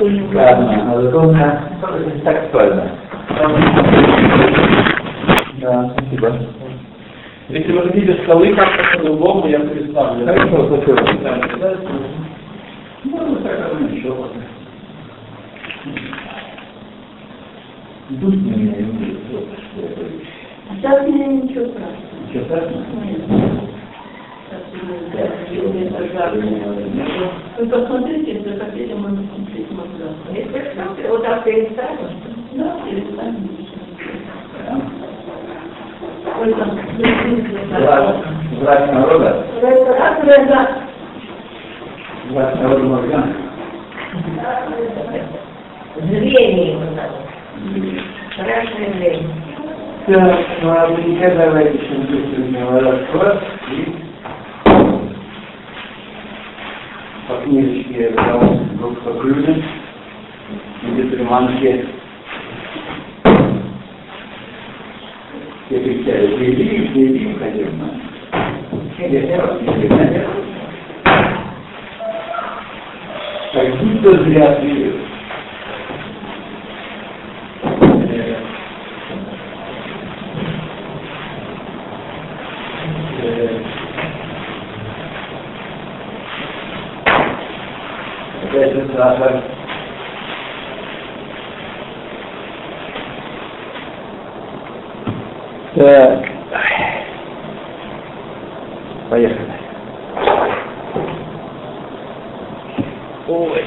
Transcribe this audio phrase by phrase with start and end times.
[0.00, 1.62] Ладно, а зато у меня
[2.24, 2.90] так спально.
[5.60, 6.38] Да, спасибо.
[7.50, 10.24] Если вы хотите столы как-то по-другому, я представлю.
[10.24, 11.02] Хорошо, спасибо.
[13.04, 14.32] Ну, вот так оно еще вот.
[18.08, 20.20] Идут меня и вот, что я говорю.
[20.76, 22.30] Сейчас мне ничего страшного.
[22.30, 22.76] Что, страшно?
[27.58, 30.14] Вы посмотрите, если хотите, можно посмотреть матрас.
[31.08, 31.44] Вот так переставим?
[31.44, 31.70] Да, переставим.
[31.70, 31.79] Ой, там,
[37.70, 38.24] Власть,
[38.60, 40.68] власть народа, Раз, раз, раз.
[42.30, 43.36] власть народа Моргана.
[45.96, 47.18] Зрение ему надо.
[48.32, 49.28] Страшное время.
[50.06, 53.96] Так, ну а вы не давайте сегодня расклад и
[57.28, 58.40] по книжечке я взял
[58.80, 59.62] доктор Брюден,
[61.06, 61.86] приманки
[65.70, 67.90] я кричаю, приди, приди, конечно.
[68.98, 70.26] Я сразу не знаю.
[73.52, 74.98] Как будто зря приеду.
[88.42, 89.42] Опять же, Саша.
[95.80, 96.24] Так.
[99.08, 99.52] Поехали.
[103.28, 103.64] Ой.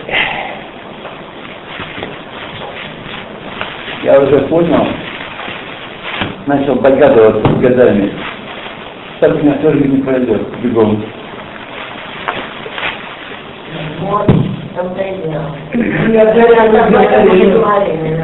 [4.03, 4.87] Я уже понял,
[6.83, 8.11] с годами.
[9.21, 11.01] Так у меня тоже не пройдет бегом.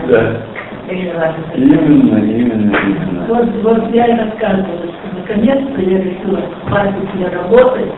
[0.08, 0.42] Да.
[0.90, 3.26] Именно, именно, именно.
[3.28, 7.92] Вот, вот я и рассказывала, что наконец-то я решила хватит мне работать.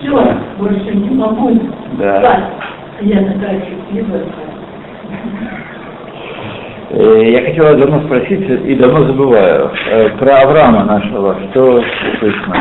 [0.00, 1.60] Все, больше не могу
[1.98, 2.20] Да.
[2.20, 2.44] спать.
[3.02, 4.22] Я такая счастливая.
[4.22, 4.47] Э,
[6.90, 11.82] Я хотел давно спросить, и давно забываю, э, про Авраама нашего, что
[12.18, 12.54] слышно?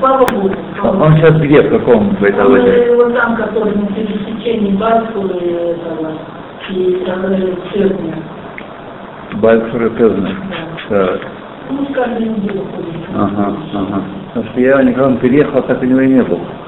[0.00, 2.72] Слава Он сейчас где, в каком Он, байтоводе?
[2.72, 6.12] э, вот там, который на пересечении Баскова и этого,
[6.70, 8.14] и э, Черня.
[9.34, 10.34] Бальфур и Пезный.
[10.88, 11.20] Так,
[11.70, 12.94] Ну, с каждой неделю ходит.
[13.14, 14.02] ага, ага.
[14.28, 16.38] Потому что я никогда он переехал, так у него и не был.
[16.38, 16.61] Я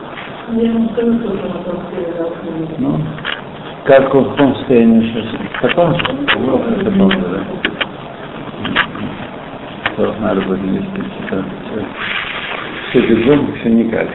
[2.79, 3.01] Ну,
[3.85, 5.25] как он в каком состоянии сейчас?
[5.25, 6.27] В таком состоянии?
[6.27, 7.45] В таком, да.
[9.97, 11.03] То, надо будет вести.
[11.27, 11.85] Все, все.
[12.91, 14.09] Все бегом, все никак.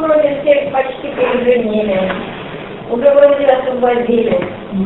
[0.00, 2.12] вроде всех почти переженили.
[2.90, 4.40] Уже вроде освободили.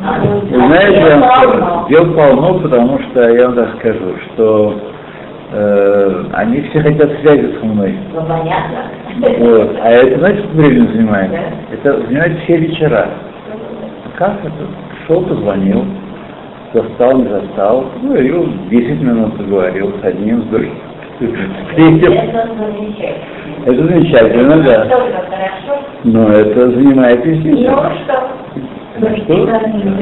[0.05, 1.87] А Вы знаете, дел полно.
[1.89, 4.94] дел полно, потому что я вам так скажу, что
[5.55, 7.97] э, они все хотят связи со мной.
[8.13, 8.85] Ну, понятно.
[9.39, 9.77] Вот.
[9.83, 11.31] А это, знаете, сколько времени занимает?
[11.73, 13.09] Это занимает все вечера.
[14.17, 14.53] Как это?
[15.07, 15.85] Пришел, позвонил,
[16.73, 17.85] застал, не застал.
[18.03, 20.75] Ну, и он 10 минут поговорил с одним, с другим.
[21.21, 22.13] с третьим.
[22.13, 23.25] Это замечательно.
[23.67, 24.89] Это замечательно, да.
[26.05, 27.93] Но это занимает весь Ну вечер.
[28.05, 28.29] что?
[28.99, 29.47] Ну что?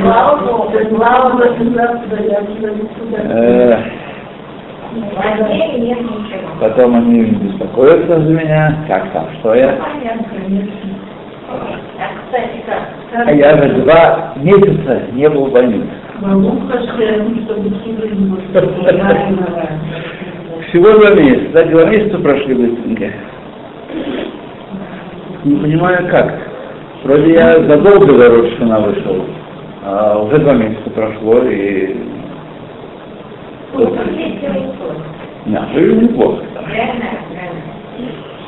[0.01, 1.43] Слава Богу, слава Богу.
[6.61, 9.79] Потом они беспокоятся за меня, как там, что я.
[13.15, 15.89] А, я же два месяца не был в больнице.
[20.69, 23.13] Всего два месяца, да, два месяца прошли быстренько.
[25.45, 26.39] Не понимаю как.
[27.05, 29.25] Вроде я задолго до Рошана вышел,
[29.85, 32.12] а уже два месяца прошло, и
[33.75, 33.97] Ну,
[35.75, 36.45] есть неплохо.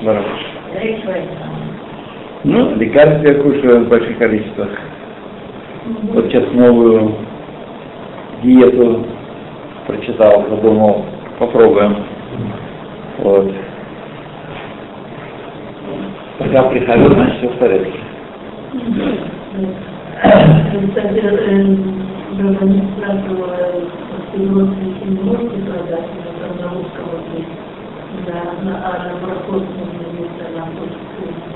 [0.02, 0.24] Здорово.
[2.44, 4.68] Ну, лекарства я кушаю в больших количествах.
[6.12, 7.14] Вот сейчас новую
[8.42, 9.06] диету
[9.86, 11.04] прочитал, подумал,
[11.38, 11.96] попробуем.
[13.18, 13.50] Вот.
[16.38, 17.98] Пока прихожу, значит, все в порядке.
[20.88, 21.20] Кстати,
[24.36, 26.08] родственники не можете продать,
[26.60, 27.48] на вот есть.
[28.26, 29.20] На, на, а на
[30.18, 30.66] месте, на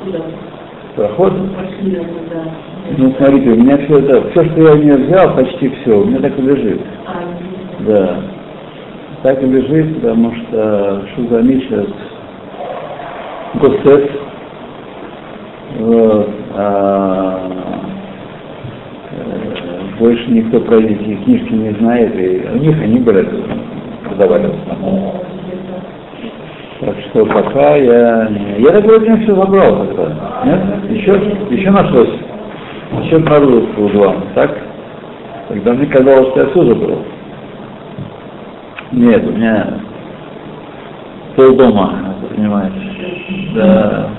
[0.03, 0.25] куда
[1.57, 2.43] пошли они, да.
[2.97, 6.05] Ну, смотрите, у меня все это, все, что я у нее взял, почти все, у
[6.05, 6.81] меня так и лежит.
[7.07, 7.21] А,
[7.81, 8.21] Да.
[9.23, 11.87] Так и лежит, потому что Шузами сейчас
[13.55, 14.11] Госсес,
[15.79, 17.68] вот, а,
[19.99, 23.29] больше никто про эти книжки не знает, и у них они были
[24.05, 25.15] продавали в основном.
[26.81, 28.31] Так что пока я...
[28.59, 30.43] Я такой день все забрал тогда.
[30.45, 30.91] Нет?
[30.91, 31.13] Еще,
[31.51, 32.11] еще нашлось.
[33.03, 34.17] Еще народу было два.
[34.35, 34.57] Так?
[35.49, 36.99] Тогда мне казалось, что я все забрал.
[38.93, 39.81] Нет, у меня
[41.35, 42.73] полдома, понимаешь.
[43.55, 44.11] Да,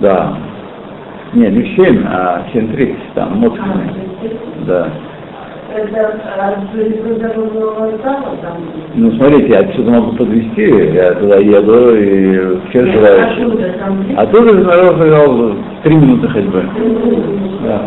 [0.00, 0.36] да.
[1.34, 3.90] Не, не в 7, а в 7.30, там, А, Москве.
[4.66, 4.88] Да.
[5.74, 6.54] Это а?
[8.94, 13.46] Ну, смотрите, я отсюда могу подвезти, я туда еду, и все желающие.
[14.16, 14.50] Оттуда?
[14.50, 16.62] А же народ сказал, три минуты ходьбы.
[17.64, 17.82] Да.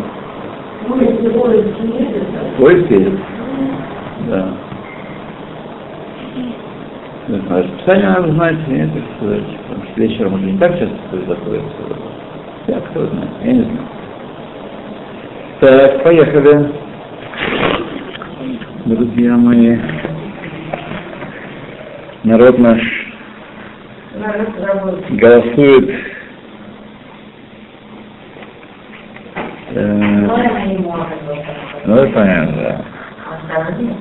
[0.89, 1.29] Ну, если
[2.57, 3.13] поезд едет.
[4.29, 4.47] Да.
[7.49, 9.43] Расписание надо знать, нет, так сказать.
[9.67, 11.63] Потому что вечером уже не так часто поезда ходят.
[12.67, 13.88] Я кто знает, я не знаю.
[15.62, 16.71] Так, поехали.
[18.86, 19.77] Друзья мои,
[22.24, 22.81] народ наш
[25.09, 25.89] голосует.
[29.71, 30.27] Э,
[31.86, 32.86] ну, это понятно, да.
[33.31, 33.95] Остальные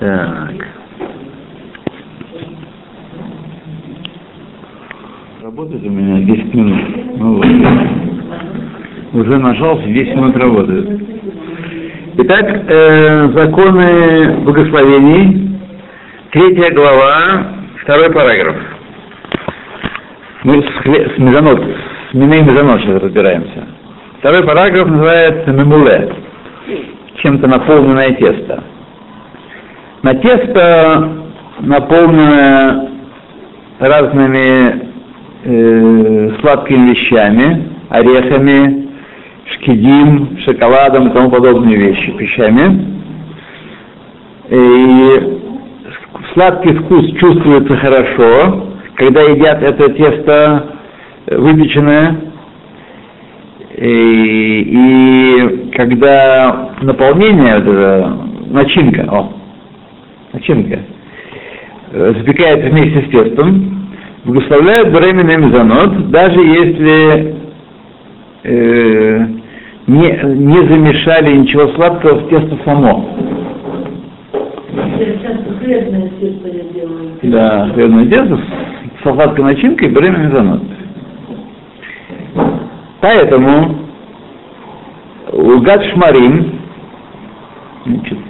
[0.00, 0.66] Так.
[5.42, 7.16] Работает у меня 10 минут.
[7.16, 7.46] Ну вот.
[9.16, 11.00] Уже нажался, 10 минут работает.
[12.18, 15.58] Итак, э, законы благословений,
[16.32, 17.46] третья глава,
[17.82, 18.56] второй параграф.
[20.44, 21.64] Мы с, с мезонот,
[22.10, 23.66] с миней мезонот сейчас разбираемся.
[24.18, 26.12] Второй параграф называется мемуле,
[27.22, 28.64] чем-то наполненное тесто.
[30.02, 31.08] На тесто,
[31.60, 32.90] наполненное
[33.78, 34.90] разными
[35.42, 38.85] э, сладкими вещами, орехами,
[39.54, 42.96] шкидим, шоколадом и тому подобные вещи, вещами.
[44.50, 45.40] И
[46.34, 50.76] сладкий вкус чувствуется хорошо, когда едят это тесто
[51.26, 52.16] выпеченное,
[53.76, 59.32] и, и когда наполнение, вот это, начинка, о,
[60.32, 60.80] начинка,
[61.92, 63.90] э, запекается вместе с тестом,
[64.24, 67.34] благословляют беременный мезонот, даже если
[68.44, 69.26] э,
[69.86, 73.08] не, не замешали ничего сладкого в тесто само.
[77.22, 80.62] Да, хлебное тесто с сладкой начинкой беременный мезонот.
[83.00, 83.76] Поэтому
[85.32, 86.60] у Гад Шмарим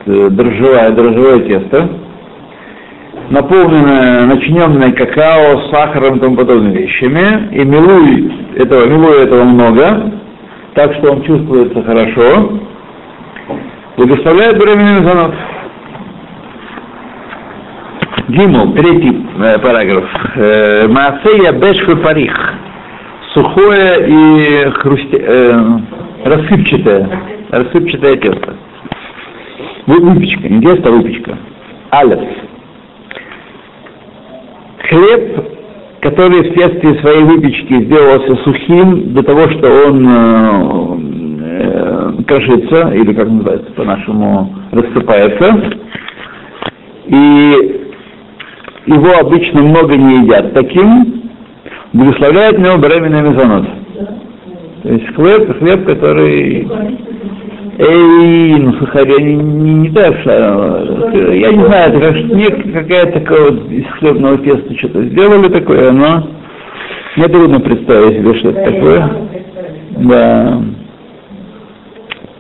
[0.06, 1.88] э, дрожжевое, дрожжевое тесто,
[3.30, 10.12] наполненное, начиненное какао, сахаром и тому подобными вещами, и милуй этого, милуй этого много,
[10.76, 12.61] так что он чувствуется хорошо,
[13.97, 15.35] благословляет беременный занот.
[18.28, 20.04] Гимл, третий э, параграф.
[20.37, 22.54] Э, Маасея бешвы парих.
[23.33, 25.61] Сухое и хрусте, э,
[26.25, 27.09] рассыпчатое.
[27.50, 28.56] Рассыпчатое тесто.
[29.87, 31.38] Вы- Выпечка, не тесто, а выпечка.
[31.92, 32.21] Алеф.
[34.88, 35.55] Хлеб,
[36.00, 40.98] который вследствие своей выпечки сделался сухим до того, что он э,
[41.42, 45.78] э, крошится, или как называется по-нашему, рассыпается,
[47.06, 47.80] и
[48.86, 51.22] его обычно много не едят таким,
[51.92, 53.66] благословляет него беременный мезонот.
[54.82, 56.68] То есть хлеб, хлеб, который
[57.78, 60.30] Эй, ну сухари, они не, не так, что,
[61.12, 65.49] э, я не знаю, это как снег, какая-то такая вот из хлебного теста что-то сделали
[65.49, 66.26] такое, но
[67.16, 69.11] мне трудно представить себе, что это такое.
[69.99, 70.62] Да.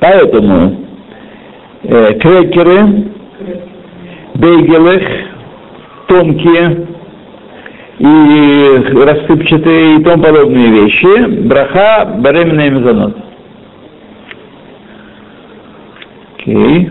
[0.00, 0.76] Поэтому
[1.82, 3.04] э, крекеры,
[4.36, 5.02] бейгелы,
[6.06, 6.86] тонкие
[7.98, 13.25] и рассыпчатые и тому подобные вещи, браха, беременный мезонот.
[16.46, 16.90] Окей.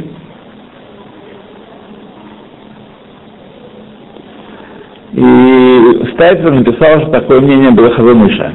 [5.14, 8.54] И Стайпер написал, что такое мнение было Хазамыша.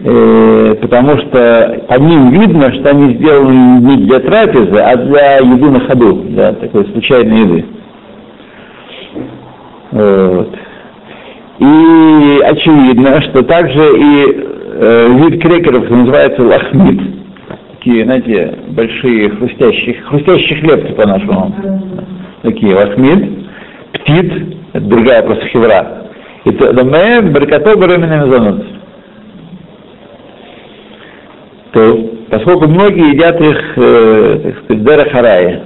[0.00, 5.70] Э, потому что по ним видно, что они сделаны не для трапезы, а для еды
[5.70, 7.64] на ходу, для такой случайной еды.
[9.92, 10.56] Вот.
[11.58, 17.23] И очевидно, что также и э, вид крекеров называется лахмит.
[17.84, 21.54] Такие, знаете, большие хрустящие, хрустящие хлебцы по-нашему.
[22.40, 23.46] Такие лахмит,
[23.92, 26.06] птит, это другая просто хевра.
[26.46, 28.66] И доме баркато беременными занут.
[31.72, 35.62] То, поскольку многие едят их, э, так сказать, дерахарай.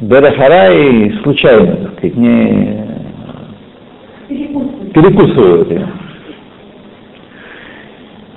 [0.00, 2.84] Дерахарай случайно, так сказать, не
[4.92, 6.01] перекусывают ее.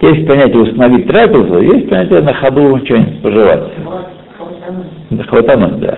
[0.05, 3.63] Есть понятие установить трапезу, есть понятие на ходу что-нибудь пожевать.
[5.27, 5.97] Хватануть, да.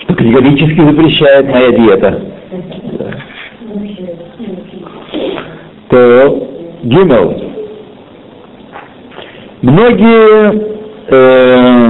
[0.00, 2.20] Что категорически запрещает моя диета.
[5.90, 6.48] То
[6.84, 7.42] Гимел.
[9.60, 10.62] Многие,
[11.08, 11.88] э,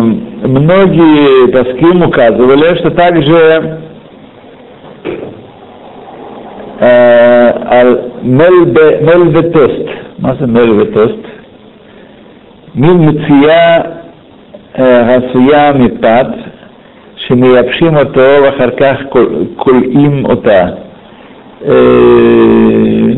[0.49, 3.81] многие тоским указывали, что также
[9.02, 9.88] מלווטוסט,
[10.20, 11.24] מה זה מלווטוסט?
[12.76, 13.82] מין מציאה
[14.76, 16.28] העשויה מפת
[17.16, 18.98] שמייבשים אותו ואחר כך
[19.56, 20.66] כולאים אותה.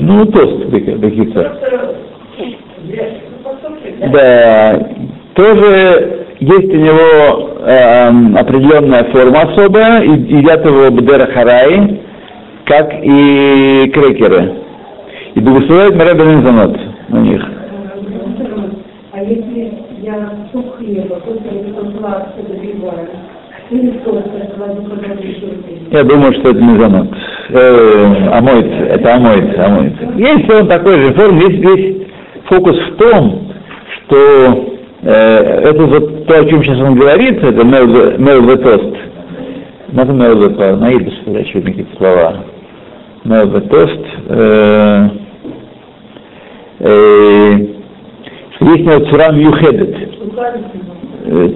[0.07, 0.65] Ну, тост,
[1.01, 1.43] бекица.
[4.13, 4.79] Да,
[5.33, 11.99] тоже есть у него э, определенная форма особая, и едят его бдера харай,
[12.66, 14.52] как и крекеры.
[15.34, 16.78] И благословляет Марабин Занот
[17.08, 17.42] на них.
[19.12, 21.20] А если я суп хлеба,
[25.90, 27.08] Я думаю, что это не занот.
[27.50, 29.92] Э, амоид, это амоид, амоид.
[30.16, 32.06] Если он такой же форм, весь, весь
[32.46, 33.52] фокус в том,
[33.96, 35.10] что э,
[35.70, 38.96] это вот то, о чем сейчас он говорит, это мелве-тост.
[39.92, 42.44] Надо мелве на идыш, очевидно, какие-то слова.
[43.24, 44.00] Мелве-тост.
[44.28, 45.08] Э,
[46.80, 47.58] э,
[48.60, 49.96] есть цурам юхедет.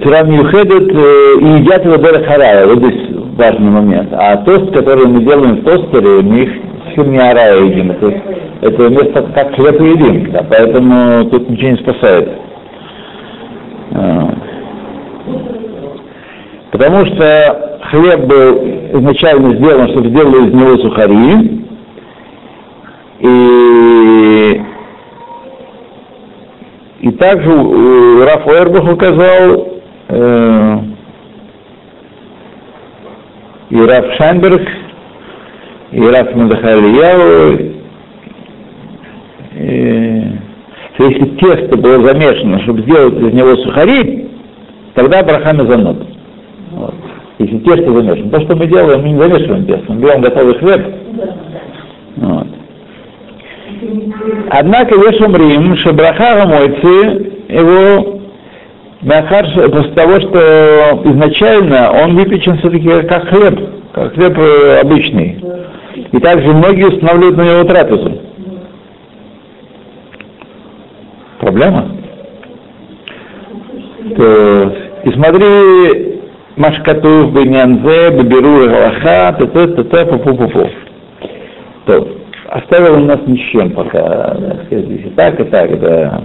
[0.03, 2.65] Цурам юхедет и едят его Берахарая.
[2.65, 4.09] Вот здесь важный момент.
[4.13, 6.49] А тост, который мы делаем в тостере, мы их
[6.97, 7.91] арая едим.
[7.91, 8.13] Это,
[8.61, 10.31] это вместо как хлеб и едим.
[10.31, 12.29] Да, поэтому тут ничего не спасает.
[16.71, 18.63] Потому что хлеб был
[18.99, 21.65] изначально сделан, чтобы сделали из него сухари.
[23.19, 24.61] И,
[27.01, 29.67] и также э, Раф Ойрбах указал,
[30.09, 30.79] э,
[33.71, 34.67] и Раф Шайнберг,
[35.91, 37.79] и Раф Мадахалияу,
[40.93, 44.29] что если тесто было замешано, чтобы сделать из него сухари,
[44.93, 46.18] тогда браха мезонот.
[47.49, 48.29] Если тесто замешано.
[48.29, 50.81] То, что мы делаем, мы не замешиваем тесто, мы берем готовый хлеб.
[52.17, 52.47] Вот.
[54.49, 54.95] Однако
[55.77, 58.19] что браха мойцы его
[59.01, 63.59] Махар, после того, что изначально он выпечен все-таки как хлеб,
[63.93, 65.43] как хлеб э, обычный.
[66.11, 68.21] И также многие устанавливают на него трапезу.
[71.39, 71.91] Проблема?
[74.17, 74.73] То,
[75.05, 76.08] и смотри,
[76.59, 79.67] Машкатув, Бенянзе, Баберу, Галаха, т.т.
[79.67, 80.05] т.т.
[80.05, 80.69] пу-пу-пу-пу.
[81.85, 82.07] То,
[82.49, 84.35] оставил он нас ни с чем пока,
[84.65, 86.21] сказать, и так, и так, да.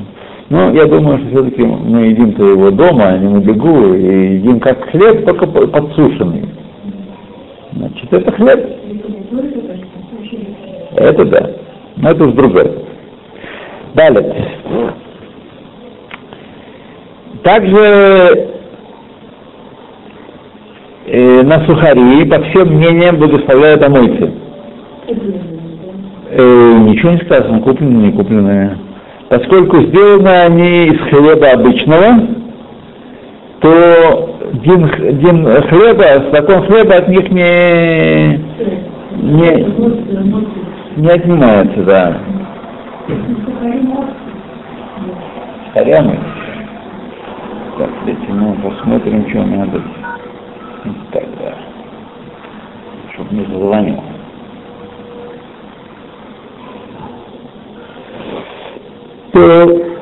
[0.50, 4.58] Ну, я думаю, что все-таки мы едим-то его дома, а не на бегу, и едим
[4.58, 6.48] как хлеб, только подсушенный.
[7.70, 8.60] Значит, это хлеб.
[10.96, 11.50] Это да.
[11.96, 12.72] Но это уж другое.
[13.94, 14.50] Далее.
[17.44, 18.53] Также
[21.06, 24.32] э, на сухари, по всем мнениям, благословляют омойцы.
[26.30, 28.78] Э, ничего не сказано, купленные, не купленные.
[29.28, 32.04] Поскольку сделаны они из хлеба обычного,
[33.60, 38.40] то дин, дин хлеба, стакан хлеба от них не,
[39.22, 39.66] не,
[40.96, 42.18] не отнимается, да.
[45.66, 46.18] Сухарями.
[47.78, 49.82] Так, кстати, ну посмотрим, что надо.
[51.12, 51.54] Так, да.
[53.14, 54.02] Чтобы не зазвонил.
[59.32, 59.94] Вот.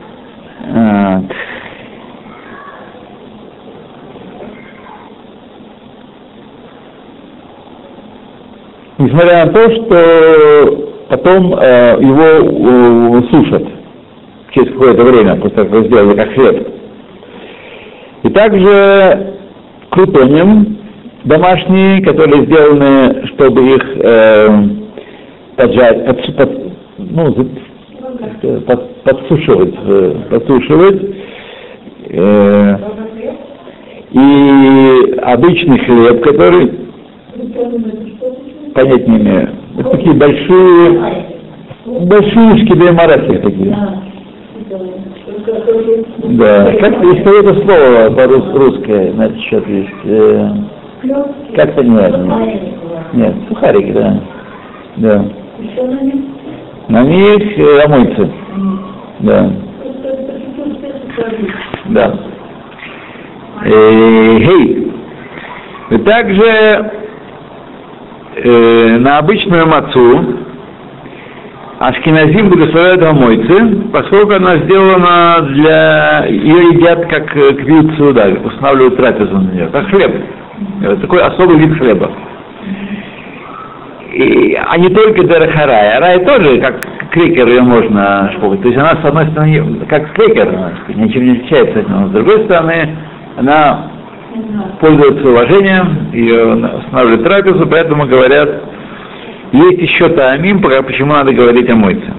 [8.99, 13.65] Несмотря на то, что потом э, его э, сушат
[14.53, 16.69] через какое-то время, после того, как его сделали как хлеб.
[18.23, 19.35] И также
[19.93, 20.79] крутонем
[21.25, 24.49] домашние, которые сделаны, чтобы их э,
[25.57, 26.51] поджать, под, под,
[26.99, 27.35] ну,
[28.67, 31.03] под, подсушивать, э, подсушивать.
[32.09, 32.77] Э,
[34.11, 36.71] и обычный хлеб, который
[38.75, 39.49] понять не имею.
[39.79, 41.27] Это такие большие,
[41.87, 43.77] большие шкиды марахи такие.
[46.39, 49.91] Да, как есть какое-то слово по-русское, значит, есть.
[50.05, 50.49] Э,
[51.55, 52.15] как-то нет.
[53.13, 54.21] Нет, сухарики, да.
[54.97, 55.25] Да.
[56.89, 58.31] На них э, омойцы.
[59.21, 59.51] Да.
[61.87, 62.15] Да.
[63.65, 64.93] Э, Гей.
[65.91, 66.91] И также
[68.37, 70.25] э, на обычную мацу
[71.83, 76.27] Ашкиназим благословляют омойцы, поскольку она сделана для...
[76.29, 80.15] Ее едят как э, квицу, да, устанавливают трапезу на нее, как хлеб.
[81.01, 82.09] Такой особый вид хлеба.
[84.13, 85.97] И, а не только Дерахарай.
[85.97, 88.63] А рай тоже, как крекер ее можно шпугать.
[88.63, 92.07] То есть она, с одной стороны, как крекер, ничем не отличается от него.
[92.07, 92.97] С другой стороны,
[93.39, 93.91] она
[94.81, 98.72] пользуется уважением, ее устанавливают трапезу, поэтому говорят,
[99.53, 102.13] есть еще таамим, почему надо говорить о мойце.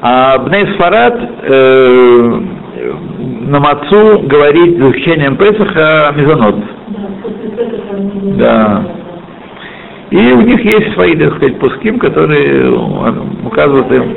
[0.00, 2.40] А Бней Сфарад э,
[3.48, 6.56] на Мацу говорит за исключением Песаха Мезонот.
[8.38, 8.84] Да.
[10.10, 12.70] И у них есть свои, так сказать, пуским, которые
[13.44, 14.14] указывают им.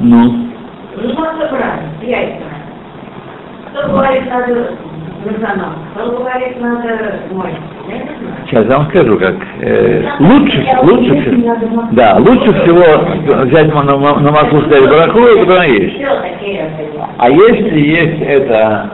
[0.00, 0.48] Ну,
[0.96, 1.14] ну,
[8.46, 13.96] сейчас я вам скажу, как э, лучше, лучше всего, да, лучше всего взять на, на,
[14.30, 15.96] Мацу сказать бараху, и потом есть.
[17.18, 18.90] А если есть это,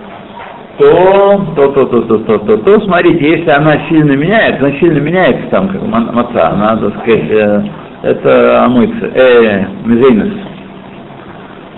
[0.79, 4.99] то, то, то, то, то, то, то, то, смотрите, если она сильно меняется, она сильно
[5.01, 7.63] меняется там, как ма- маца, она, так сказать, э,
[8.03, 10.33] это омыться, э, мезейнес.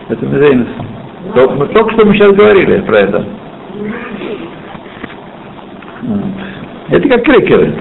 [0.09, 0.68] Это мезейнес.
[1.35, 3.24] То- мы только что мы сейчас говорили про это.
[6.88, 7.74] Это как крекеры,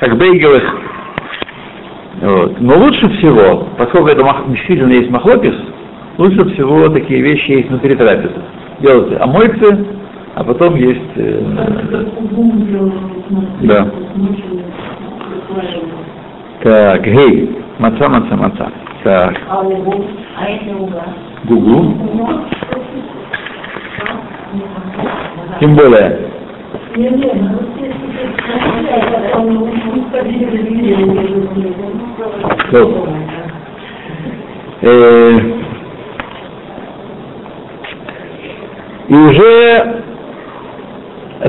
[0.00, 0.62] как бейгелых.
[2.20, 2.60] Вот.
[2.60, 5.54] Но лучше всего, поскольку это действительно есть махлопис,
[6.18, 8.40] лучше всего такие вещи есть внутри трапезы.
[8.80, 9.86] Делайте омойцы,
[10.34, 11.00] а потом есть...
[11.16, 11.40] э,
[13.62, 13.90] Да.
[16.62, 18.72] так, гей, маца, маца, маца.
[19.02, 19.36] Так,
[21.44, 21.96] гугу.
[25.60, 26.18] Тем более,
[32.70, 33.08] то,
[34.82, 35.38] э,
[39.08, 40.02] и уже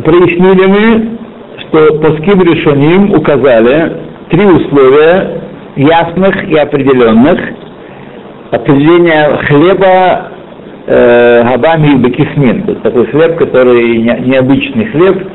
[0.03, 1.17] прояснили мы,
[1.59, 2.11] что по
[2.43, 3.97] решениям указали
[4.29, 5.41] три условия
[5.75, 7.39] ясных и определенных.
[8.51, 10.32] Определение хлеба
[10.85, 12.63] э, габами бекиснин.
[12.63, 15.27] То есть такой хлеб, который не, необычный хлеб,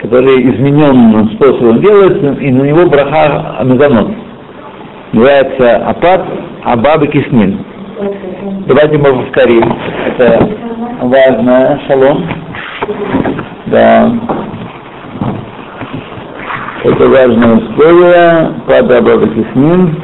[0.00, 4.12] который измененным способом делается, и на него браха амизанот.
[5.12, 6.24] Называется апат
[6.64, 7.64] аба бекиснин.
[8.66, 9.74] Давайте мы повторим.
[10.06, 10.48] Это
[11.02, 11.80] важно.
[11.86, 12.28] Шалом.
[13.66, 14.12] Да.
[16.84, 18.52] Это важное условие.
[18.66, 19.96] Апат аба бекиснин.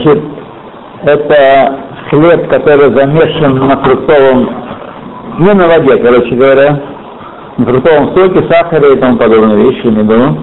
[0.00, 0.22] Значит,
[1.02, 4.50] это хлеб, который замешан на фруктовом,
[5.38, 6.80] не на воде, короче говоря,
[7.58, 10.36] на фруктовом соке, сахаре и тому подобные вещи, не думаю.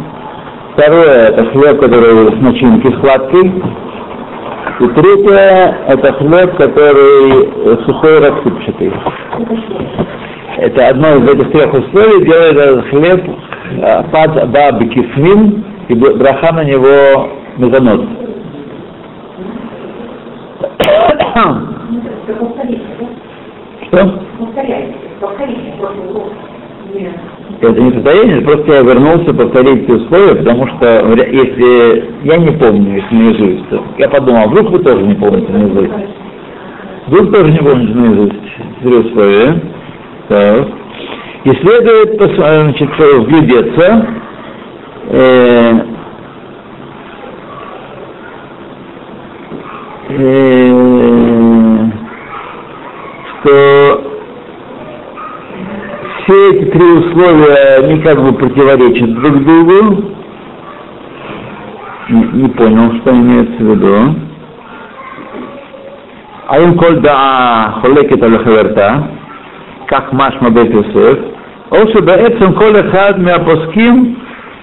[0.74, 3.63] Второе, это хлеб, который с начинки сладкий.
[4.80, 8.93] И третье, это хлеб, который сухой рассыпчатый.
[10.58, 13.24] Это одно из этих трех условий делает этот хлеб
[13.80, 18.27] э, под бабикисмин, и браха на него мезонос.
[23.88, 24.20] Что?
[27.60, 30.86] Это не состояние, просто я вернулся повторить эти условия, потому что
[31.16, 35.52] если я не помню, если наизусть, то я подумал, а вдруг вы тоже не помните
[35.52, 35.92] наизусть.
[37.08, 38.34] Вдруг тоже не помните наизусть
[38.84, 39.62] эти условия.
[40.28, 40.68] Так.
[41.46, 44.08] И следует значит, вглядеться,
[45.10, 45.74] э,
[50.10, 50.67] э,
[53.48, 54.04] что
[56.24, 60.04] все эти три условия не как бы противоречат друг другу.
[62.10, 64.16] Не, не понял, что имеется в виду.
[66.48, 69.10] А им коль да холекет аль-хаверта,
[69.88, 71.20] как машма бет Йосеф,
[71.70, 74.18] Оше бэцем кол эхад миапоским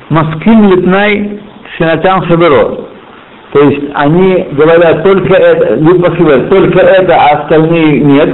[0.08, 1.40] маским литнай
[1.76, 2.78] шинатям хаберо.
[3.52, 5.76] То есть они говорят только это,
[6.48, 8.30] только это, а остальные нет.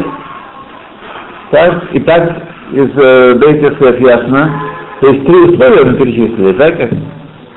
[1.50, 4.62] Так, и так из э, Бейтесов ясно.
[5.00, 6.76] То есть три условия мы перечислили, так?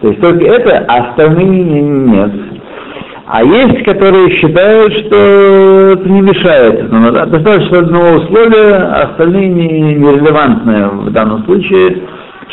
[0.02, 2.32] То есть только это, а остальные нет.
[3.28, 6.92] А есть, которые считают, что это не мешает.
[6.92, 12.04] Но достаточно одного условия, а остальные не, нерелевантные в данном случае,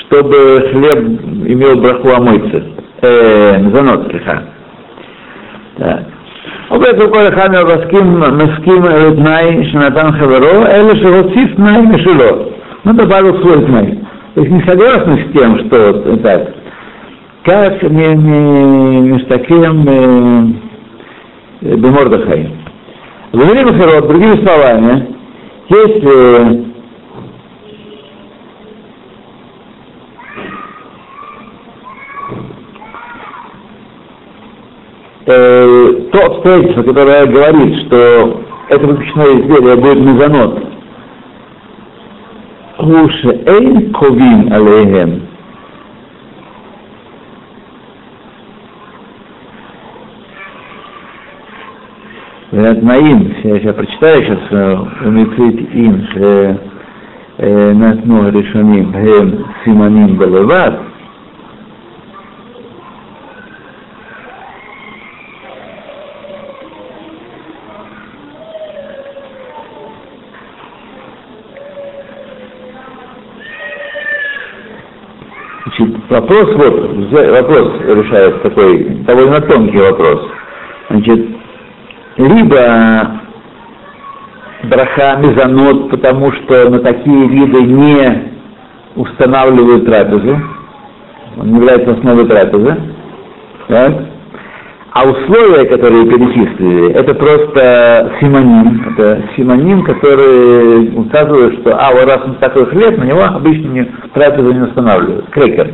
[0.06, 0.98] чтобы хлеб
[1.46, 2.62] имел браху омыться.
[3.02, 3.58] Э,
[4.10, 4.42] слегка.
[5.78, 6.09] Так.
[6.69, 12.55] עובד כל אחד מהפסקים מסכים לתנאי שנתן חברו, אלא שהוסיף תנאי משלו.
[12.85, 13.99] Ну, добавил свой тнай.
[14.35, 16.53] То есть не согласны с тем, что так,
[17.43, 19.85] как не, не, не с таким
[21.61, 22.51] э, Бемордахай.
[23.33, 25.07] Говорим Ахарот, другими словами,
[25.69, 26.68] если
[35.30, 40.64] э, то обстоятельство, которое говорит, что это выпускное изделие будет мезонот,
[42.78, 45.22] Руши Эйн Ковин Алейхем.
[52.52, 58.92] Говорят, Наим, я сейчас прочитаю сейчас, э, Умицит Ин, э, Натну Решоним,
[59.64, 60.80] Симоним Балеват,
[76.10, 80.28] вопрос вот, вопрос решается такой, довольно тонкий вопрос.
[80.90, 81.26] Значит,
[82.16, 83.20] либо
[84.64, 88.32] браха мезонот, потому что на такие виды не
[88.96, 90.38] устанавливают трапезу,
[91.38, 92.76] он является основой трапезы,
[93.68, 93.92] так?
[94.92, 102.22] а условия, которые перечислили, это просто симоним, это симоним, который указывает, что, а, вот раз
[102.24, 105.70] он такой хлеб, на него обычно не, трапезу не устанавливают, крекер.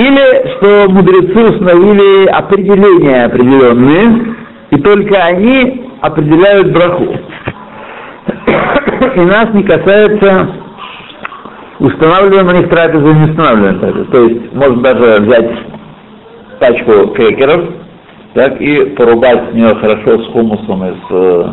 [0.00, 4.34] Или что мудрецы установили определения определенные,
[4.70, 7.16] и только они определяют браху.
[9.16, 10.48] И нас не касается
[11.80, 14.04] устанавливаем на них трапезу не устанавливаем трапезу.
[14.06, 15.50] То есть можно даже взять
[16.60, 17.62] пачку крекеров
[18.34, 21.52] так, и порубать с нее хорошо с хумусом и с, э,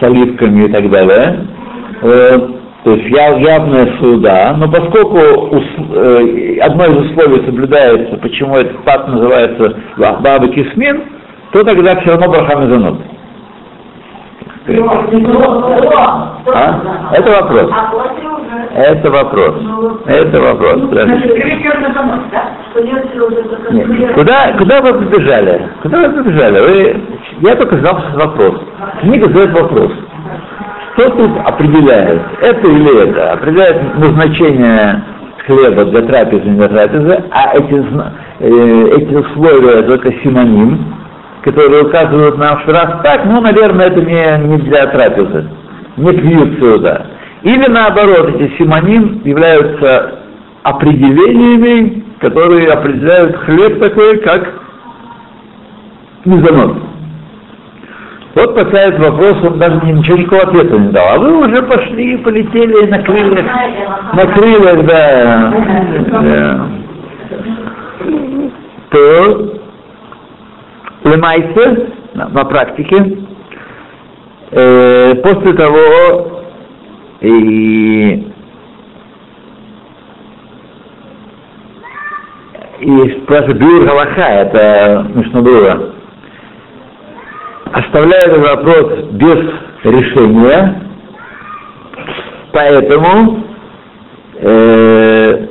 [0.00, 1.46] с оливками и так далее.
[2.00, 2.65] Вот.
[2.86, 9.08] То есть яв, явная суда, но поскольку э, одно из условий соблюдается, почему этот пад
[9.08, 11.02] называется баба кисмин,
[11.50, 13.00] то тогда все равно браха мезонот.
[16.54, 17.10] А?
[17.12, 17.70] Это вопрос.
[18.76, 19.54] Это вопрос.
[20.06, 20.76] Это вопрос.
[23.72, 24.14] Нет.
[24.14, 25.70] Куда, куда вы побежали?
[25.82, 26.60] Куда вы побежали?
[26.60, 27.02] Вы...
[27.40, 28.60] Я только знал вопрос.
[29.00, 29.90] Книга задает вопрос.
[30.96, 32.22] Что тут определяет?
[32.40, 33.32] Это или это?
[33.32, 35.04] Определяет назначение
[35.46, 37.84] хлеба для трапезы, не для трапезы, а эти,
[38.40, 40.94] э, эти условия только синоним,
[41.44, 45.46] которые указывают нам, что раз так, ну, наверное, это не, не для трапезы,
[45.98, 47.06] не пьют сюда.
[47.42, 50.20] Или наоборот, эти симоним являются
[50.62, 54.48] определениями, которые определяют хлеб такой, как
[56.24, 56.85] мезонот.
[58.36, 61.08] Вот поставит вопрос, он даже ничего никакого ответа не дал.
[61.08, 63.46] А вы уже пошли, полетели на крыльях,
[64.12, 66.68] на крыльях, да.
[68.90, 69.54] То
[71.04, 73.24] Лемайсе, на, практике,
[74.50, 76.42] э, после того,
[77.22, 78.32] и,
[82.80, 85.06] и спрашивает Бюр Галаха, это
[85.40, 85.94] было,
[87.72, 89.38] оставляет этот вопрос без
[89.84, 90.82] решения,
[92.52, 93.44] поэтому
[94.40, 95.46] э,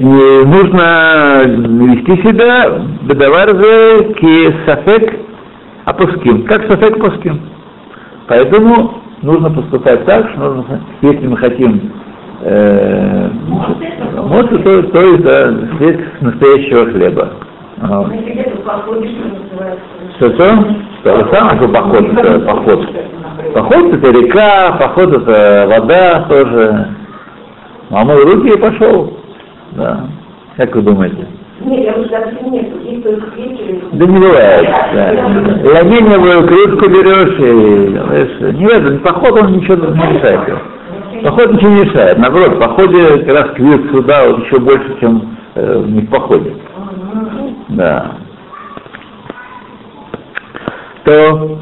[0.00, 2.68] не нужно вести себя
[3.02, 5.20] бедаварзе ки сафек
[5.84, 7.40] апуским, как сафек пуским.
[8.26, 11.92] Поэтому нужно поступать так, что нужно, если мы хотим
[12.42, 13.28] э,
[14.22, 17.32] моцу, то, то есть да, след настоящего хлеба.
[17.80, 18.10] А.
[20.16, 20.64] Что что?
[21.02, 22.88] То же самое, что поход, это поход.
[23.52, 26.88] Поход это река, поход это вода тоже.
[27.90, 29.18] Мамой руки и пошел.
[29.72, 30.06] Да.
[30.56, 31.26] Как вы думаете?
[31.60, 32.20] Нет, я.
[33.92, 34.68] Да не бывает.
[34.94, 35.12] Да.
[35.74, 40.40] Ламиновую кружку берешь и не в этом, поход он ничего не решает.
[41.22, 42.18] Поход ничего не решает.
[42.18, 46.54] Наоборот, в походе как раз квир сюда вот еще больше, чем э, не в походе.
[47.68, 48.12] Да.
[51.04, 51.58] То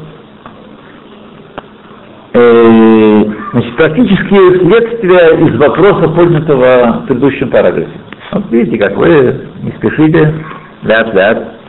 [2.33, 7.91] э, значит, практические следствия из вопроса, поднятого в предыдущем параграфе.
[8.31, 10.33] Вот видите, как вы не спешите,
[10.83, 11.59] ляд-ляд.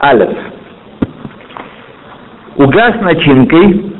[0.00, 0.36] Алеф.
[2.56, 3.92] Угас начинкой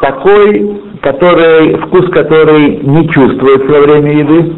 [0.00, 4.54] такой, который, вкус который не чувствуется во время еды.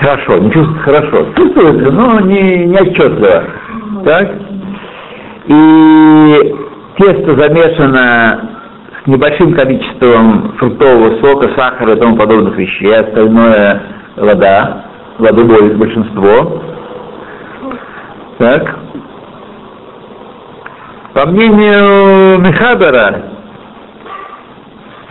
[0.00, 1.26] Хорошо, не чувствуется хорошо.
[1.36, 3.44] Чувствуется, но не, не отчетливо.
[4.04, 4.30] Так?
[5.46, 6.54] И
[6.98, 8.50] тесто замешано
[9.02, 13.82] с небольшим количеством фруктового сока, сахара и тому подобных вещей, остальное
[14.16, 14.84] вода,
[15.18, 16.62] воды большинство.
[18.38, 18.78] Так.
[21.12, 23.22] По мнению Мехабера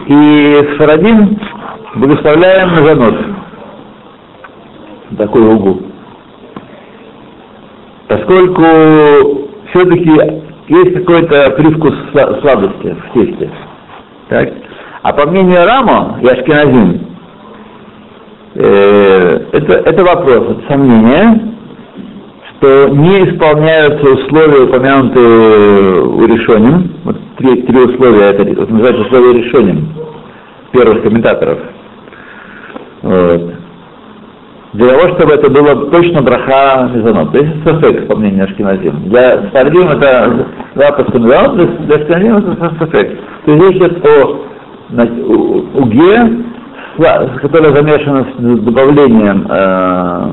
[0.06, 1.38] и Сфарадин
[1.96, 3.37] благословляем на занос.
[5.16, 5.82] Такой угол.
[8.08, 10.12] Поскольку все-таки
[10.68, 13.50] есть какой-то привкус сладости в тесте.
[14.30, 14.50] Так?
[15.04, 17.08] А по мнению Рамо и Ашкиназин,
[18.56, 21.54] э, это, это вопрос, это сомнение,
[22.58, 26.94] что не исполняются условия, упомянутые у решением.
[27.06, 29.94] Вот три, три условия, это, это называется условия решением
[30.72, 31.60] первых комментаторов.
[33.04, 33.57] Вот.
[34.78, 37.32] Для того, чтобы это было точно браха мезонот.
[37.32, 39.10] То есть сафек, по мнению Ашкиназим.
[39.10, 43.20] Для Сардим это запуск мезонот, для Ашкиназим это сафек.
[43.46, 46.44] То есть речь идет о уге,
[47.42, 50.30] которая замешана с добавлением э,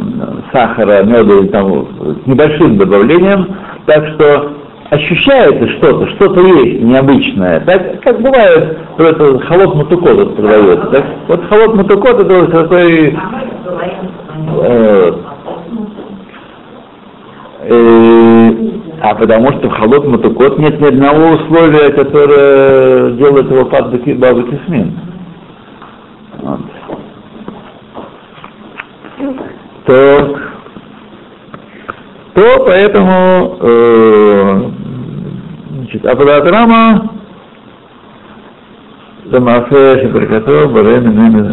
[0.52, 1.86] сахара, меда, там,
[2.22, 3.48] с небольшим добавлением,
[3.86, 4.52] так что
[4.90, 7.60] ощущается что-то, что-то есть необычное.
[7.60, 10.86] Так как бывает, что это холод матукот продается.
[10.88, 13.16] Так, вот холод матукот это такой
[19.00, 24.98] а потому что в холод матукот нет ни одного условия, которое делает его пад бабакисмин.
[26.40, 26.60] Вот.
[29.86, 30.38] То,
[32.34, 34.70] то поэтому э,
[35.78, 36.04] значит,
[39.33, 41.49] Абадатрама למעשה שברקתו ברא ממנו,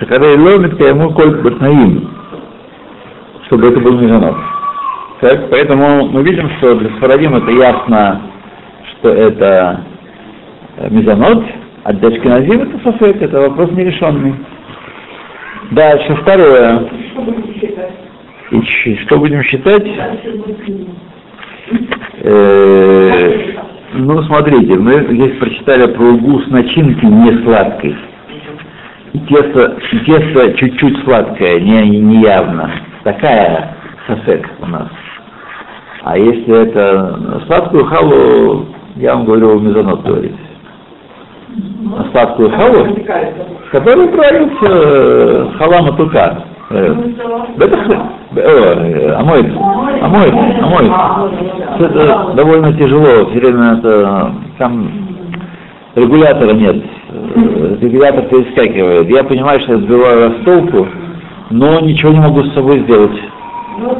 [0.00, 2.08] שכרי לא מתקיימו כל בתנאים.
[3.46, 4.36] чтобы это был мезонот.
[5.20, 8.22] Так, поэтому мы видим, что для Сфарадим это ясно,
[8.90, 9.80] что это
[10.78, 11.44] э, мезонот,
[11.84, 14.34] а для Ашкеназим это софек, это вопрос нерешенный.
[15.72, 16.88] Дальше, второе.
[18.52, 19.86] И ч- что будем считать?
[22.22, 23.32] Э,
[23.97, 27.95] ну, смотрите, мы здесь прочитали про угу с начинкой не сладкой.
[29.13, 32.71] И тесто, и тесто чуть-чуть сладкое, не, не явно.
[33.03, 34.87] Такая сосек у нас.
[36.03, 40.35] А если это сладкую халу, я вам говорю, мезонот говорить.
[41.97, 42.97] А сладкую халу,
[43.71, 46.43] которая правится э, халама тука.
[46.69, 48.45] Это хлеб.
[48.45, 49.59] Э, омоется.
[50.01, 50.65] Омоется.
[50.65, 51.29] Омоется.
[51.79, 53.29] Это довольно тяжело.
[53.29, 54.89] Все время это там
[55.95, 56.83] регулятора нет.
[57.09, 59.09] Э, Регулятор перескакивает.
[59.09, 60.87] Я понимаю, что я сбиваю с толку,
[61.49, 63.19] но ничего не могу с собой сделать.
[63.79, 63.95] Ну,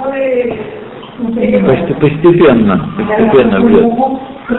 [1.99, 3.85] Постепенно, постепенно бьет.
[4.47, 4.55] Про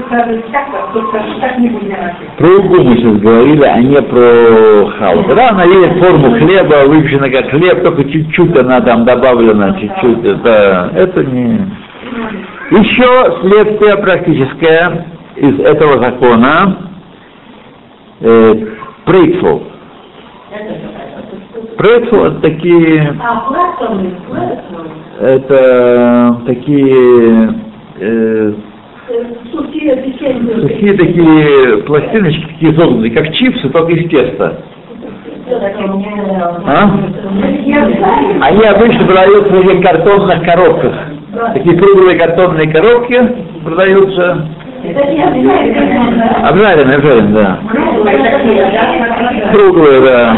[2.59, 5.24] угу мы сейчас говорили, а не про халу.
[5.35, 10.24] Да, она есть форму хлеба, выпечена как хлеб, только чуть-чуть она там добавлена, чуть-чуть.
[10.27, 11.70] Это, это не...
[12.70, 16.90] Еще следствие практическое из этого закона
[18.20, 18.55] э,
[19.07, 19.62] прейцел.
[21.79, 23.42] Прейцел это такие, А
[25.20, 27.55] это такие
[28.01, 28.53] э,
[29.52, 30.60] сухие печенье.
[30.60, 34.62] сухие такие пластиночки, такие изогнутые, как чипсы, только из теста.
[36.66, 36.90] А?
[38.42, 40.94] Они обычно продаются в этих картонных коробках.
[41.54, 43.18] Такие круглые картонные коробки
[43.64, 44.46] продаются.
[46.44, 47.58] Обжаренные, обжаренные, да.
[49.52, 50.36] Круглые, да.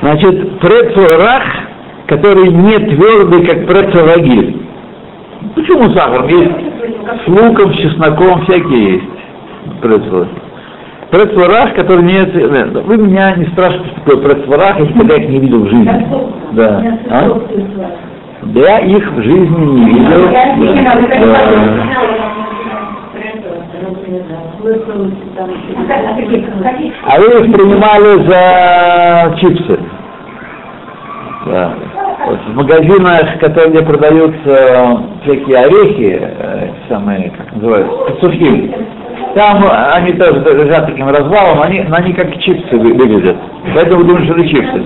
[0.00, 1.44] Значит, прецел рах,
[2.06, 4.62] который не твердый, как прецел рагиль.
[5.54, 6.26] Почему сахар?
[6.28, 6.52] Есть
[7.24, 9.04] с луком, с чесноком, всякие есть
[9.80, 10.28] прецелы.
[11.10, 12.20] Прецел рах, который не...
[12.82, 16.06] Вы меня не спрашиваете, что такое прецел рах, я никогда их не видел в жизни.
[16.52, 16.98] Да.
[17.10, 17.40] А?
[18.54, 20.30] Я их в жизни не видел.
[20.30, 20.56] Да.
[27.04, 29.78] А вы их принимали за чипсы.
[31.46, 31.74] Да.
[32.26, 38.76] Вот в магазинах, которые где продаются всякие орехи, э, самые, как называются, сухие,
[39.36, 39.64] там
[39.94, 43.36] они тоже лежат таким развалом, они, они как чипсы вы- выглядят.
[43.74, 44.84] Поэтому думаете, что это чипсы.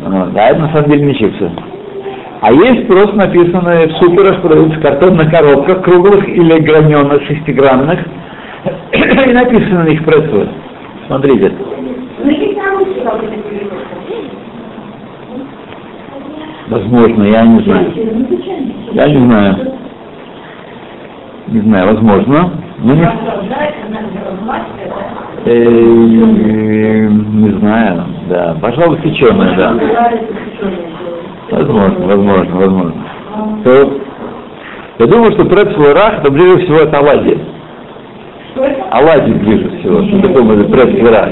[0.00, 0.28] Вот.
[0.34, 1.50] А это на самом деле не чипсы.
[2.40, 8.00] А есть просто написанные в суперах продаются картонных коробках, круглых или граненых, шестигранных,
[8.92, 10.48] и написано на них прессы.
[11.06, 11.52] Смотрите.
[16.68, 17.92] Возможно, я не знаю.
[18.92, 19.56] Я не знаю.
[21.48, 22.50] Не знаю, возможно.
[22.78, 23.06] Но не,
[25.46, 28.56] Э, не знаю, да.
[28.62, 29.74] Пожалуй, печеное, да.
[31.50, 32.94] Возможно, возможно, возможно.
[33.62, 33.92] То,
[35.00, 37.38] я думаю, что прецел рах, это ближе всего это оладьи.
[38.90, 40.02] Оладьи ближе всего.
[40.04, 41.28] Что такое может прецел рах?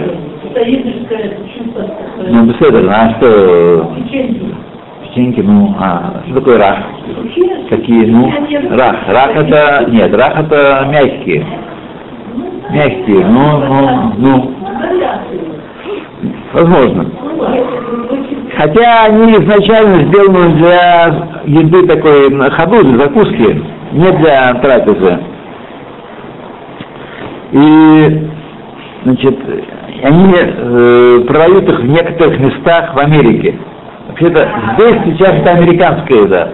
[2.28, 3.93] Ну, беседа, а что?
[5.12, 6.78] Печеньки, ну, а, что такое рах?
[7.68, 8.32] Какие, ну,
[8.70, 8.96] рах.
[9.08, 11.46] Рах это, нет, рах это мягкие.
[12.70, 14.54] Мягкие, ну, ну, ну,
[16.54, 17.06] возможно.
[18.56, 25.18] Хотя они изначально сделаны для еды такой ходу, для закуски, не для трапезы.
[27.52, 28.28] И,
[29.04, 29.38] значит,
[30.04, 33.58] они э, продают их в некоторых местах в Америке.
[34.12, 34.46] Вообще-то
[34.76, 36.48] здесь сейчас это американская еда.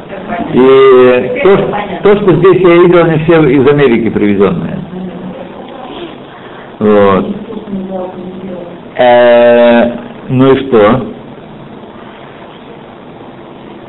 [0.54, 4.78] И то, что- то, что здесь я видел, они все из Америки привезенные.
[6.78, 7.26] Вот.
[8.96, 9.90] Э,
[10.28, 11.06] ну и что?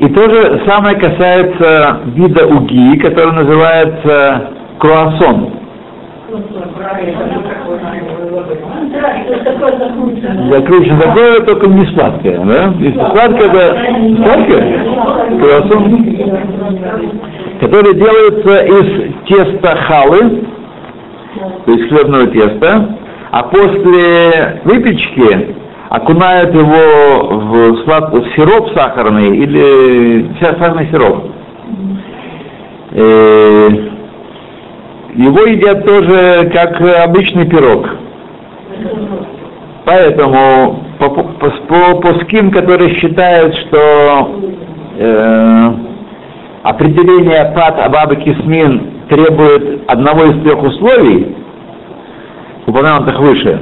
[0.00, 5.50] И то же самое касается вида уги, который называется круассон.
[10.50, 12.72] Закручено такое, только не сладкое, да?
[12.78, 13.76] Если сладкое, это
[14.16, 14.62] сладкое?
[15.40, 16.06] Круассон.
[17.60, 20.44] Который делается из теста халы,
[21.66, 22.96] то есть хлебного теста,
[23.32, 25.54] а после выпечки
[25.88, 27.84] окунают его в,
[28.36, 31.24] сироп сахарный или сахарный сироп.
[32.92, 33.89] Э,
[35.14, 37.88] Его едят тоже как обычный пирог.
[39.84, 44.40] Поэтому по, по, по, по пуским, которые считают, что
[44.98, 45.72] э,
[46.62, 51.34] определение пад Абаба Кисмин требует одного из трех условий,
[52.66, 53.60] упомянутых выше,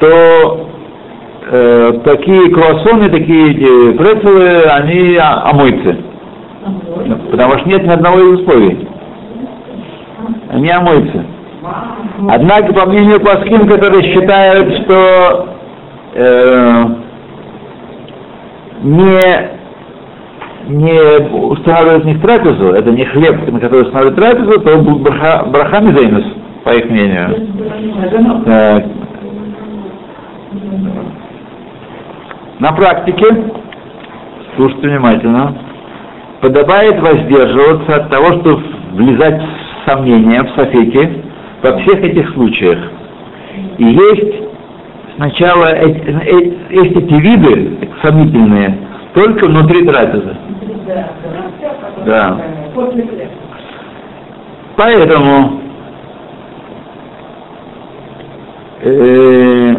[0.00, 0.66] то
[1.48, 5.96] э, такие круассоны, такие прецелы, они а- омойцы.
[7.30, 8.89] Потому что нет ни одного из условий.
[10.50, 11.24] Они омойцы.
[12.28, 15.48] Однако, по мнению Паским, которые считают, что
[16.14, 16.84] э,
[18.82, 19.50] не,
[20.68, 21.00] не
[21.32, 25.80] устанавливают них трапезу, это не хлеб, на который устанавливают трапезу, то браха, браха
[26.64, 27.48] по их мнению.
[28.44, 28.84] Так.
[32.58, 33.26] На практике,
[34.56, 35.54] слушайте внимательно,
[36.40, 39.59] подобает воздерживаться от того, чтобы влезать в
[39.90, 41.22] сомнения, в софеки,
[41.62, 42.78] во всех этих случаях.
[43.78, 44.42] И есть
[45.16, 48.78] сначала эти, э, есть эти виды сомнительные
[49.14, 50.36] только внутри трапезы.
[52.06, 52.40] Да.
[54.76, 55.60] Поэтому
[58.82, 59.74] э,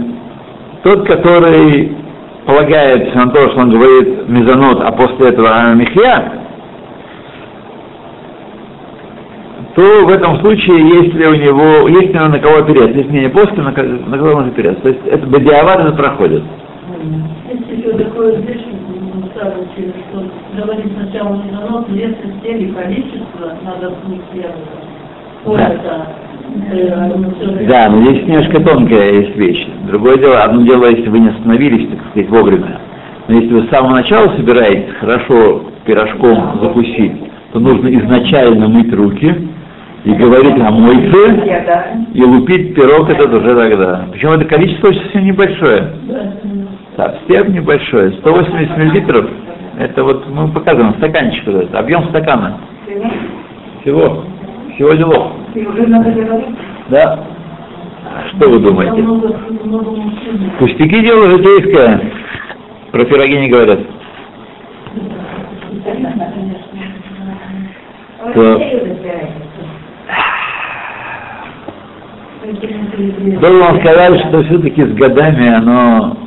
[0.83, 1.97] тот, который
[2.45, 6.40] полагается на то, что он говорит мезонот, а после этого михья,
[9.75, 13.61] то в этом случае, если у него, есть ли на кого опереться, если не после,
[13.61, 14.81] на, на кого можно опереться.
[14.81, 16.43] То есть это бадиавар это проходит.
[17.49, 20.23] Есть еще такое здесь, что
[20.57, 25.57] говорит сначала не нанос, если цели количество, надо путь первого.
[25.57, 26.07] Да.
[27.67, 29.65] Да, но здесь немножко тонкая есть вещь.
[29.87, 32.81] Другое дело, одно дело, если вы не остановились, так сказать, вовремя.
[33.27, 37.13] Но если вы с самого начала собираетесь хорошо пирожком закусить,
[37.53, 39.33] то нужно изначально мыть руки
[40.03, 44.07] и говорить о мойце, и лупить пирог этот уже тогда.
[44.11, 45.93] Причем это количество совсем небольшое.
[46.95, 48.11] Совсем небольшое.
[48.13, 49.29] 180 миллилитров.
[49.77, 52.57] Это вот мы показываем стаканчик этот, объем стакана.
[53.81, 54.23] Всего.
[54.73, 55.33] Всего делов.
[56.89, 57.19] Да.
[58.35, 59.03] Что вы думаете?
[60.59, 62.01] Пустяки дело житейское.
[62.91, 63.79] Про пироги не говорят.
[68.33, 68.61] То
[72.41, 76.17] Должен сказать, что все-таки с годами оно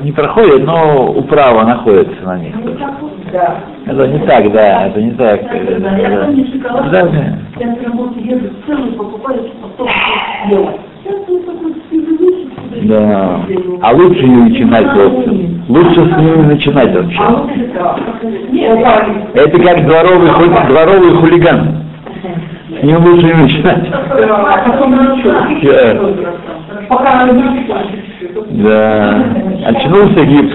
[0.00, 2.54] не проходит, но управа находится на них.
[3.32, 3.58] Да.
[3.86, 5.40] Это не так, да, это не так.
[5.42, 5.90] Да, да.
[5.90, 6.90] Я помню шоколад.
[6.90, 7.38] Да, да.
[7.58, 9.88] Я с работы еду целый, покупаю, потом
[10.48, 10.76] делать.
[11.02, 12.48] Сейчас он такой спидовый,
[12.82, 13.40] Да.
[13.82, 15.30] А лучше не начинать просто.
[15.68, 17.22] Лучше с ними начинать вообще.
[18.50, 18.78] Нет,
[19.34, 20.30] Это как дворовый,
[20.68, 21.83] дворовый хулиган.
[22.84, 23.90] Ним лучше не начинать.
[25.62, 25.96] Да.
[26.88, 27.24] Пока
[28.50, 29.24] Да.
[29.66, 30.54] Очнулся гипс.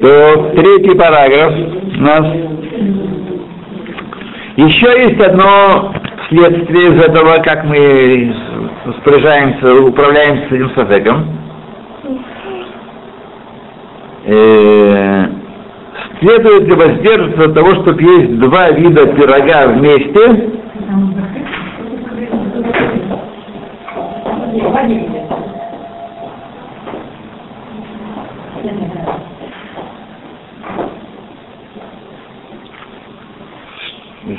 [0.00, 1.54] То третий параграф
[1.96, 2.26] у нас.
[4.56, 5.94] Еще есть одно
[6.28, 8.34] следствие из этого, как мы
[8.86, 11.26] распоряжаемся, управляемся с этим софеком.
[14.26, 15.26] Э,
[16.24, 20.52] Следует ли воздерживаться от того, чтобы есть два вида пирога вместе,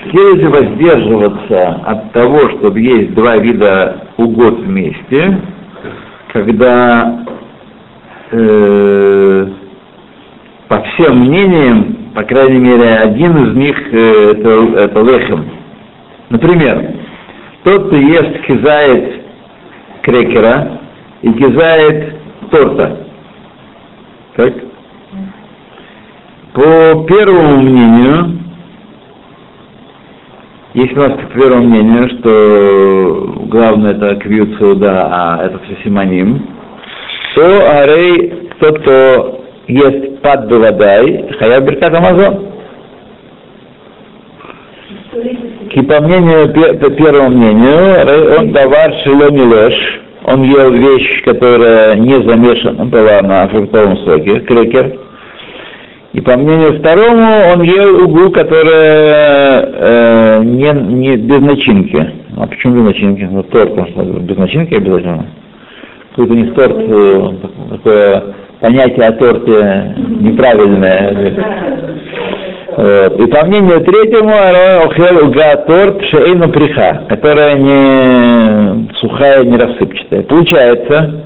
[0.09, 5.39] Следует ли воздерживаться от того, чтобы есть два вида угод вместе,
[6.33, 7.25] когда
[8.31, 9.47] э,
[10.67, 15.45] по всем мнениям, по крайней мере, один из них э, это, это лехем.
[16.29, 16.95] Например,
[17.63, 19.21] тот, кто ест кизает
[20.01, 20.79] крекера
[21.21, 22.15] и кизает
[22.51, 23.05] торта.
[24.35, 24.53] Так?
[26.53, 28.39] По первому мнению,
[30.73, 36.47] есть у нас по первому мнению, что главное это квиют суда, а это все симоним,
[37.35, 42.47] то арей, тот, кто ест пад бевадай, хая беркат амазон.
[45.71, 52.15] И по мнению, по первому мнению, он товар шелони леш, он ел вещь, которая не
[52.27, 54.99] замешана была на фруктовом соке, крекер.
[56.13, 62.09] И по мнению второму, он ел угу, которая э, не, не без начинки.
[62.37, 63.27] А почему без начинки?
[63.29, 65.25] Ну, торт, потому без начинки обязательно.
[66.11, 67.31] Какой-то не торт, э,
[67.71, 68.23] такое
[68.59, 71.35] понятие о торте неправильное.
[72.77, 73.19] Вот.
[73.19, 80.23] И по мнению третьему, Охел Уга Торт Шейну Приха, которая не сухая, не рассыпчатая.
[80.23, 81.23] Получается,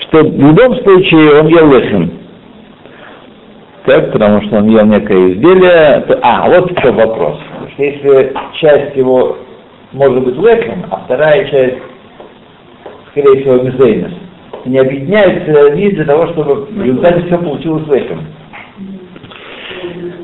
[0.00, 2.10] что в любом случае он ел лехем.
[3.86, 6.04] Так, потому что он ел некое изделие.
[6.22, 7.38] А, вот в чем вопрос.
[7.78, 9.36] Если часть его
[9.92, 11.78] может быть лехем, а вторая часть,
[13.10, 14.12] скорее всего, мизейнес,
[14.64, 18.20] не объединяются они для того, чтобы в результате все получилось лехем.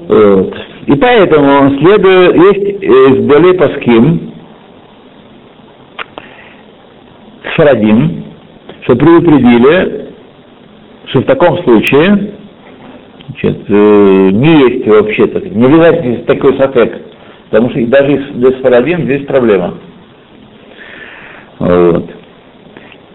[0.09, 0.55] Вот.
[0.87, 4.33] И поэтому следует, есть э, из более паским,
[7.53, 8.25] Сфарадим,
[8.83, 10.13] что предупредили,
[11.07, 12.33] что в таком случае
[13.29, 17.03] значит, э, не есть вообще, так, не здесь такой сафек,
[17.51, 19.75] потому что даже для Сфарадим здесь проблема.
[21.59, 22.18] Вот.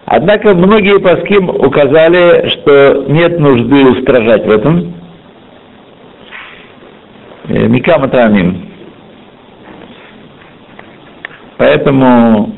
[0.06, 4.94] Однако многие паским указали, что нет нужды устражать в этом,
[7.48, 8.08] Э, Микама.
[11.58, 12.54] Поэтому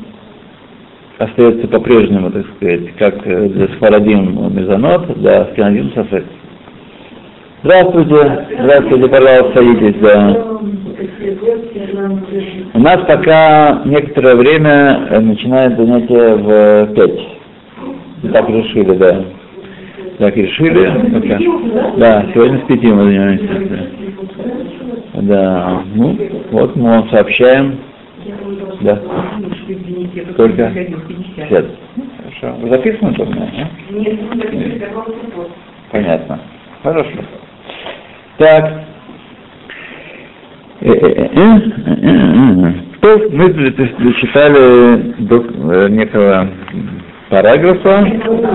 [1.17, 6.25] остается по-прежнему, так сказать, как э, для Сфарадим Мезонот, да, Скинадим Сафет.
[7.63, 10.57] Здравствуйте, здравствуйте, пожалуйста, садитесь, да.
[12.73, 17.36] У нас пока некоторое время э, начинает занятие в 5.
[18.21, 19.25] Так решили, да.
[20.17, 21.97] Так решили.
[21.97, 23.87] Да, сегодня с пяти мы занимаемся.
[25.13, 25.83] Да.
[25.93, 26.17] Ну,
[26.51, 27.79] вот мы вам сообщаем.
[28.81, 28.99] Да.
[30.33, 30.71] Сколько?
[31.37, 31.65] 50.
[32.17, 32.57] Хорошо.
[32.59, 33.31] Вы записаны там?
[33.31, 33.93] да, а?
[33.93, 34.19] Нет,
[35.91, 36.39] Понятно.
[36.83, 37.19] Хорошо.
[38.37, 38.83] Так.
[40.81, 41.57] Э, э, э, э,
[42.01, 42.87] э, э.
[43.01, 46.49] То мы зачитали до э, некого
[47.29, 47.89] Parágrafo.